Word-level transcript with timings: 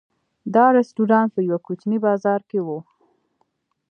دا 0.53 0.65
رسټورانټ 0.77 1.29
په 1.35 1.39
یوه 1.47 1.59
کوچني 1.67 1.97
بازار 2.05 2.41
کې 2.49 2.59
و. 2.65 2.67